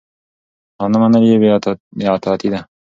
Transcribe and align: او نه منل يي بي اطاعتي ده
او 0.79 0.85
نه 0.91 0.97
منل 1.01 1.23
يي 1.29 1.35
بي 1.99 2.07
اطاعتي 2.15 2.47
ده 2.53 2.59